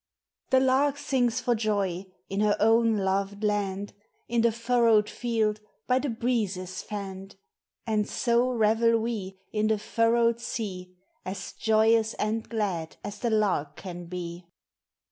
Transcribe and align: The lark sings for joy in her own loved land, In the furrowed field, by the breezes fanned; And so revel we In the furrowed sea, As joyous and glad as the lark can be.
The 0.49 0.59
lark 0.59 0.97
sings 0.97 1.41
for 1.41 1.53
joy 1.53 2.07
in 2.27 2.39
her 2.39 2.57
own 2.59 2.97
loved 2.97 3.43
land, 3.43 3.93
In 4.27 4.41
the 4.41 4.51
furrowed 4.51 5.07
field, 5.07 5.59
by 5.85 5.99
the 5.99 6.09
breezes 6.09 6.81
fanned; 6.81 7.35
And 7.85 8.09
so 8.09 8.49
revel 8.49 8.97
we 8.97 9.37
In 9.53 9.67
the 9.67 9.77
furrowed 9.77 10.39
sea, 10.39 10.97
As 11.23 11.51
joyous 11.51 12.15
and 12.15 12.49
glad 12.49 12.95
as 13.03 13.19
the 13.19 13.29
lark 13.29 13.75
can 13.75 14.05
be. 14.05 14.47